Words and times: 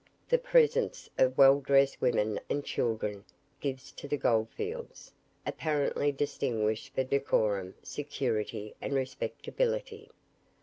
The 0.29 0.39
presence 0.39 1.11
of 1.19 1.37
well 1.37 1.59
dressed 1.61 2.01
women 2.01 2.39
and 2.49 2.65
children 2.65 3.23
gives 3.59 3.91
to 3.91 4.07
the 4.07 4.17
gold 4.17 4.49
fields, 4.49 5.11
apparently 5.45 6.11
distinguished 6.11 6.95
for 6.95 7.03
decorum, 7.03 7.75
security 7.83 8.73
and 8.81 8.95
respectability. 8.95 10.09